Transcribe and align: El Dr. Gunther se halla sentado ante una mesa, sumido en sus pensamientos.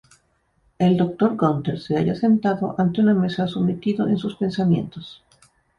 El 0.79 0.97
Dr. 0.97 1.37
Gunther 1.37 1.79
se 1.79 1.95
halla 1.95 2.15
sentado 2.15 2.73
ante 2.79 3.01
una 3.01 3.13
mesa, 3.13 3.47
sumido 3.47 4.07
en 4.07 4.17
sus 4.17 4.35
pensamientos. 4.35 5.21